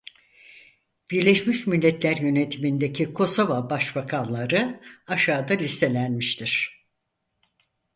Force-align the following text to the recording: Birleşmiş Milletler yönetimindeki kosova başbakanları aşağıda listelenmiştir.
Birleşmiş 1.11 1.67
Milletler 1.67 2.17
yönetimindeki 2.17 3.13
kosova 3.13 3.69
başbakanları 3.69 4.81
aşağıda 5.07 5.53
listelenmiştir. 5.53 6.85